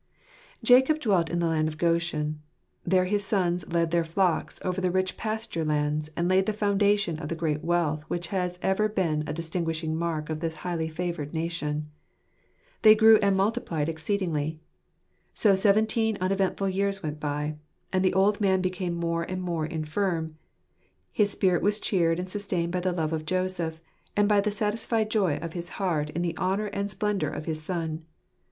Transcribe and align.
1 0.67 0.81
ACOB 0.81 0.99
dwelt 0.99 1.29
in 1.29 1.37
the 1.37 1.45
land 1.45 1.67
of 1.67 1.77
Goshen; 1.77 2.41
there 2.83 3.05
his 3.05 3.23
sons 3.23 3.71
led 3.71 3.91
their 3.91 4.03
flocks 4.03 4.59
over 4.65 4.81
the 4.81 4.89
rich 4.89 5.15
pasture 5.15 5.63
lands, 5.63 6.09
and 6.17 6.27
laid 6.27 6.47
the 6.47 6.53
foundation 6.57 7.19
of 7.19 7.29
the 7.29 7.35
great 7.35 7.63
wealth 7.63 8.01
which 8.07 8.29
has 8.29 8.57
ever 8.63 8.89
been 8.89 9.23
a 9.27 9.31
distinguishing 9.31 9.95
mark 9.95 10.31
of 10.31 10.39
this 10.39 10.55
highly 10.65 10.87
favoured 10.87 11.35
nation. 11.35 11.91
"They 12.81 12.95
grew 12.95 13.17
and 13.19 13.37
multiplied 13.37 13.87
exceedingly." 13.89 14.59
So 15.35 15.53
seventeen 15.53 16.17
uneventful 16.19 16.69
years 16.69 17.03
went 17.03 17.19
by. 17.19 17.57
And 17.93 18.03
as 18.03 18.09
the 18.11 18.15
old 18.15 18.41
man 18.41 18.59
became 18.59 18.95
more 18.95 19.21
and 19.21 19.39
more 19.39 19.67
infirm, 19.67 20.35
his 21.11 21.29
spirit 21.29 21.61
was 21.61 21.79
cheered 21.79 22.17
and 22.17 22.27
sustained 22.27 22.71
by 22.71 22.79
the 22.79 22.91
love 22.91 23.13
of 23.13 23.23
Joseph, 23.27 23.79
and 24.17 24.27
by 24.27 24.41
the 24.41 24.49
satisfied 24.49 25.11
joy 25.11 25.35
of 25.37 25.53
his 25.53 25.69
heart 25.77 26.09
in 26.09 26.23
the 26.23 26.35
honour 26.39 26.65
and 26.73 26.89
splendour 26.89 27.29
of 27.29 27.45
his 27.45 27.61
soil. 27.61 27.99